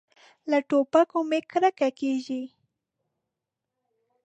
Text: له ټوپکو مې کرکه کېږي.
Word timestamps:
له 0.49 0.57
ټوپکو 0.67 1.17
مې 1.29 1.39
کرکه 1.51 1.89
کېږي. 1.99 2.43